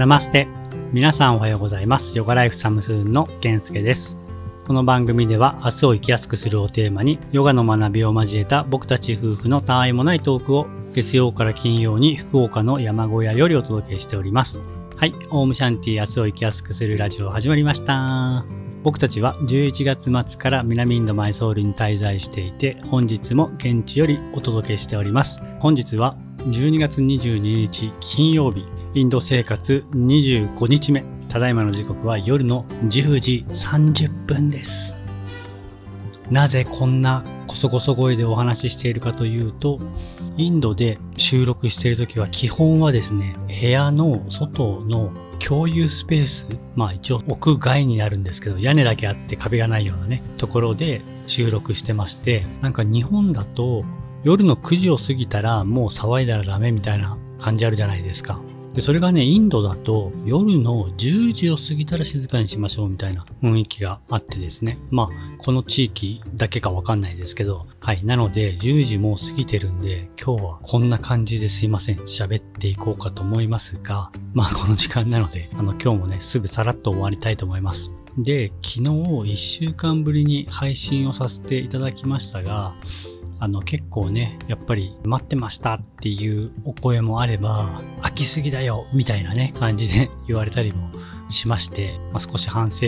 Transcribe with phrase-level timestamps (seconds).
[0.00, 0.48] ナマステ。
[0.94, 2.16] 皆さんおはようございます。
[2.16, 4.16] ヨガライフサムスーンの健介です。
[4.66, 14.62] この番組では明日を生きやすくするをテーマにヨガの学びを交えた僕たち夫婦の他愛もないトークを月曜から金曜に福岡の山小屋よりお届けしております。
[14.96, 18.46] はい、オームシャンティ明日を生きやすくするラジオ始まりました。
[18.82, 25.42] 僕たちは11月末から南インドマイソールに滞在していて本日も現地よりお届けしております。
[25.58, 26.16] 本日は
[26.46, 28.64] 12月22日金曜日
[28.94, 31.04] インド生活25日目。
[31.28, 34.98] ただいまの時刻は夜の10時30分です。
[36.30, 39.80] なぜこんなこそこそ声でお話ししているかというと
[40.38, 53.84] インドで収録している時は基本はですね部屋の外の共有スペースまあ一応屋外になるんですけど屋根だけあって壁がないようなねところで収録してましてなんか日本だと
[54.22, 58.40] 夜の9時を過ぎたらもう騒いだらダメみたいな感じあるじゃないですか。
[58.74, 64.78] で、それがね、インドだと夜の10時を過ぎたら静かにしましょうみたいな雰囲気があってですね。
[64.90, 68.04] まあ、この地域だけかわかんないですけど、はい。
[68.04, 71.96] なので、10時もう過ぎてるんで、今日はこんな感じですいません。
[72.00, 77.90] 喋っていこうかと思いますが、まあ、この時間なので、あの、今日もね、すぐさらっと終わりたいと思います。
[78.18, 82.74] で、昨日1週間ぶりに配信をさせていただきましたが、
[83.42, 90.90] あの結構ね、やっぱり待ってましたっていうお声もあれば、飽きすぎだよみたいなね、感じで 言われたりも
[91.30, 92.86] しまして、まあ、少し反省、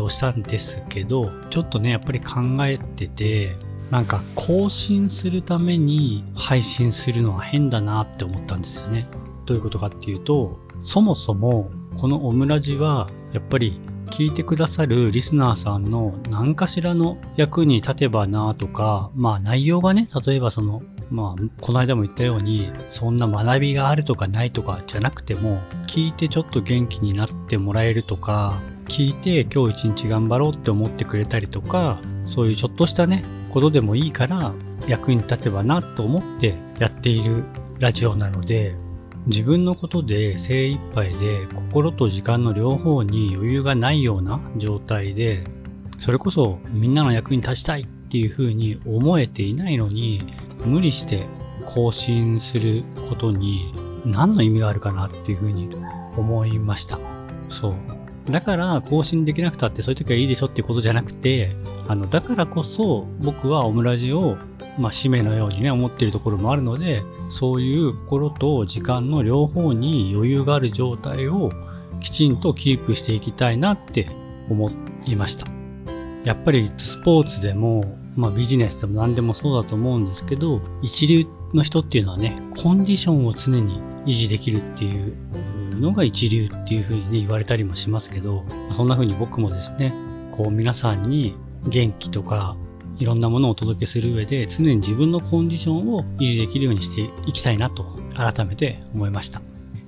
[0.00, 3.56] をしたんですけど、ちょっとね、やっぱり考えてて、
[3.90, 9.08] なんか更新するために配信するのは変だなって思ったんですよね。
[9.46, 34.52] どういうことかっていうと、そもそもこのオムラジはやっぱり聞いてくださるリスナーさんの何かしらの役に立てばなとか、まあ内容がね、例えばその、まあこの間も言ったように、そんな学びがあるとかないとかじゃなくても、聞いてちょっと元気になってもらえるとか、聞いて今日一日頑張ろうって思ってくれたりとか、そういうちょっとしたね、ことでもいいから
[34.86, 37.44] 役に立てばなと思ってやっている
[37.78, 38.74] ラジオなので、
[39.28, 45.44] 自分のことで精一杯で心と時間の両方に余裕がないような状態で
[45.98, 50.32] それこそみんなの役に立ちたいっていうふうに思えていないのに
[50.64, 51.26] 無理して
[51.66, 53.74] 更新することに
[54.06, 55.68] 何の意味があるかなっていうふうに
[56.16, 56.98] 思いました。
[57.50, 58.32] そう。
[58.32, 61.54] だから更新できなくたってそういう時はいいでしょっていうことじゃなくて
[61.86, 64.36] あのだからこそ僕はオムラジを
[64.78, 71.50] まあ、使命のようにね思っているところもあるのでそういう心と時間の両方に余裕がある状態を
[72.00, 74.08] きちんとキープしていきたいなって
[74.48, 74.70] 思
[75.06, 75.46] いました。
[76.24, 85.16] やっぱりスポーツでも、まあ、ビジネスでも何でもそうだと思うんですけど一流の人っていうのはねコンディションを常に維持できるっていう
[85.78, 89.92] のが一流っていうふうにね言われたりもしますけどそんな風に僕もですね
[90.32, 91.36] こう皆さんに
[91.66, 92.56] 元気とか
[92.98, 99.40] いろんなものをお届けする上で常に自分のコンディションを維持できるようにしていきたいなと改めて思いました。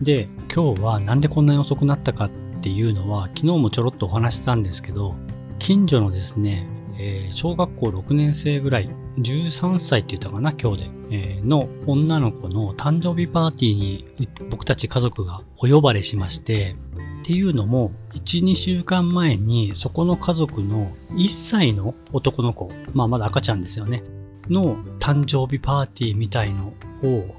[0.00, 2.30] で、今日はなんでこんなに遅くなったかっ
[2.62, 5.16] ていうのは昨日もちょろっとお話ししたんですけど
[5.58, 8.88] 近所のですね、えー小学校6年生ぐらい
[9.18, 16.76] 13歳って言ったかな今日で、えーの女の子の誕生日パーティーに僕たち家族がお呼ばれしまして
[17.22, 24.02] っていうのも、1、2週間前に、そこの家族の1歳の男の子、まあまだ赤ちゃんですよね、
[24.50, 26.74] の誕生日パーティーみたいの
[27.04, 27.36] を、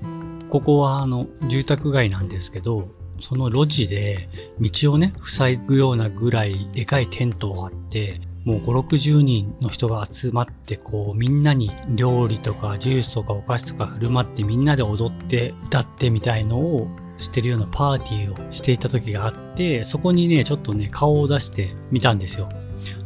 [0.50, 4.30] ここはあの、住宅街なんですけど、その路地で
[4.62, 16.88] 道をね、塞ぐようなぐらいでかいテントがあって、もう5、60人の人が集まって、こう、みんなに料理とかジュースとかお菓子とか振る舞ってみんなで踊って歌ってみたいのを
[17.20, 22.50] してるようなパーティーをしていた時があって、そこにね、ちょっとね、顔を出してみたんですよ。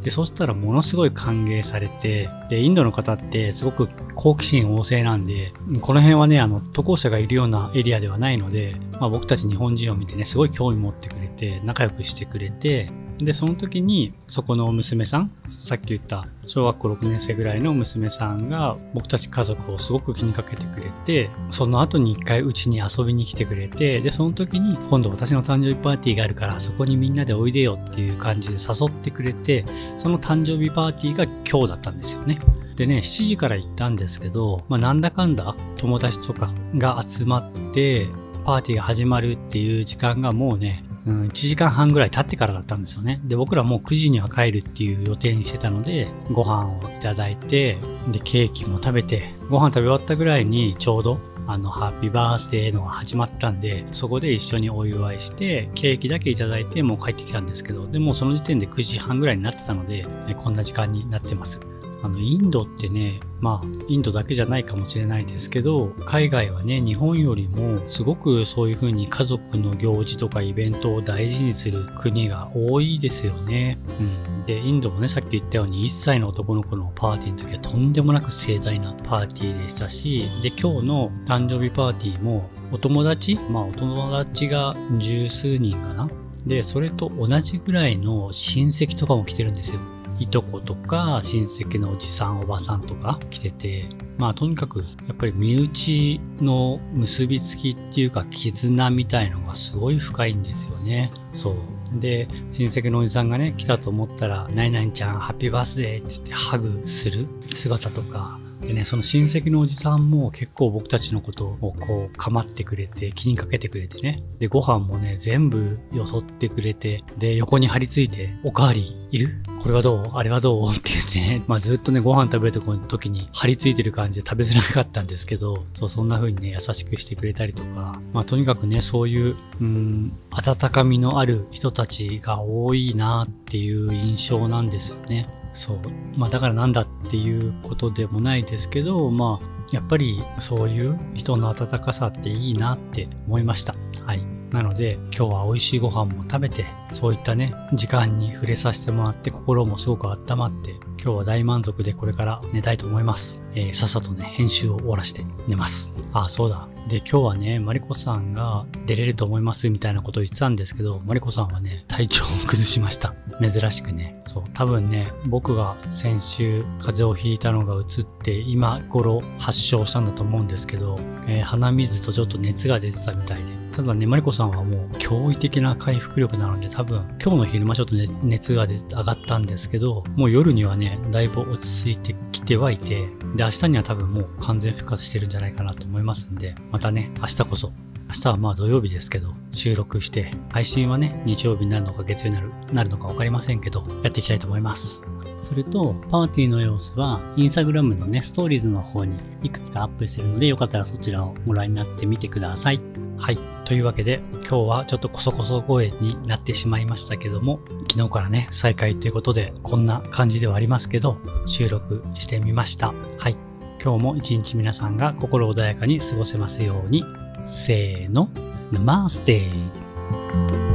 [0.03, 29.65] で、そしたらものすごい歓迎されて、で、インドの方ってすごく好奇心旺盛なんで、この辺はね、あの、渡航者がいるようなエリアではないので、まあ僕たち日本人を見てね、すごい興味持ってくれて、仲良くしてくれて、で、その時に、そこの娘さん、さっき言った小学校6年生ぐらいの娘さんが、僕たち家族をすごく気にかけてくれて、その後に一回うちに遊びに来てくれて、で、その時に、今度私の誕生日パーティーがあるから、そこにみんなでおいでよっていう感じで誘ってくれて、
[29.97, 32.39] その誕生日パーティーが今日だったんですよね。
[32.75, 38.07] でね、7時から行ったんですけど、まあなんだかんだ友達とかが集まって、
[38.45, 43.21] パーティーが始まるっていう時間がもうね、うん、1時間半ぐらい経ってからだったんですよね。
[43.23, 47.77] で、僕らもう9時には帰るっていう予定にしてたので、ご飯をいただいて、
[48.09, 51.17] で、ケーキも食べて、ご飯食べ終わったぐらいにちょうど、
[51.47, 60.05] あの、ハッピーバースデーのが始まったんで、そこで一緒にお祝いして、ケーキだけいただいて、もう帰ってきたんですけど、でもその時点で9時半ぐらいになってたので、
[60.37, 61.57] こんな時間になってます。
[62.03, 73.79] あの、インドってね、まあ、インドだけじゃないかもしれないですけど、海外はね、日本よりもすごくそういう風に家族の行事とかイベントを大事にする国が多いですよね。
[73.99, 74.43] うん。
[74.43, 86.09] で、インドもね、さっき言ったように1歳の男の子のパーティーの時はとんでもなく盛大なパーティーでしたし、で、今日の誕生日パーティーもお友達まあ、お友達が十数人かな
[86.45, 89.81] で、それと同じぐらいの親戚とかも来てるんですよ。
[90.19, 114.23] いとことか親戚のおじさんおばさんとか来ててまあとにかくやっぱり身内の結びつきっていうか絆みたいのがすごい深いんですよねそうで親戚のおじさんがね来たと思ったら「何々ちゃんハッピーバースデー」って言ってハグする姿とかでね、その親戚のおじさんも結構僕たちのことをこう構ってくれて、気にかけてくれてね。
[114.39, 119.35] で、ご飯もね、全部よそってくれて、で、横に張り付いて、おかわりいる？
[119.61, 120.11] これはどう？
[120.15, 120.69] あれはどう？
[120.71, 135.27] って言ってね、まあずっとね、ご飯食べると時に張り付いてる感じで食べづらかったんですけど、そう、そんな風にね、優しくしてくれたりとか、まあとにかくね、そういう、うん、温かみのある人たちが多いなっていう印象なんですよね。
[135.53, 135.79] そう。
[136.17, 143.75] まあだからなんだっていうことでもないですけど、まあやっぱりそういう人の温かさっていいなって思いました。
[144.05, 144.21] はい。
[144.51, 150.71] なので今日は美味しいご飯も食べて、そういったね、時間に触れさせてもらって心もすごく温まって、
[151.01, 153.41] 今日は大満足でこれから寝たいと思います。
[153.53, 155.93] えー、さっさとね、編集を終わらして寝ます。
[156.13, 156.67] あ、そうだ。
[156.87, 163.13] で、今日はね、マリコさんが出れると思いますみたいなことを言ってたんですけど、マリコさんはね、体調を崩しました。
[163.41, 164.21] 珍しくね。
[164.25, 170.97] そう、多分ね、僕が先週風邪をひいたのが移って、今頃発症したんだと思うんですけど、
[171.27, 173.43] えー、鼻水とちょっと熱が出てたみたいで、
[173.77, 187.71] ただね、マリコさんはもう驚異的な回復力なので、多分今日の昼間ちょっと、ね、熱が上がったんですけど、もう夜にはね、だいぶ落ち着いてきてはいて、で、明日には多分もう完全復活してるんじゃないかなと思いますんで、またね、明日こそ
[188.07, 195.03] 明日はまあ土曜日ですけど、収録して、配信はね、日曜日になるのか月曜になるなるのか分かりませんけど、やっていきたいと思います。
[195.43, 203.06] それと、パーティーの様子は、インスタグラムのね、ストーリーズの方にいくつかアップしてるので、よかったらそちらをご覧になってみてください。
[203.17, 203.39] はい。
[203.65, 207.59] というわけで、今日はちょっとこそこそ声になってしまいましたけども、
[207.91, 212.93] 昨日からね、再開ということで、こんな感じではありますけど、収録してみました。
[213.17, 213.35] はい。
[213.83, 217.03] 今日も一日皆さんが心穏やかに過ごせますように、
[217.45, 218.29] せーの、
[218.71, 220.66] ナマステイ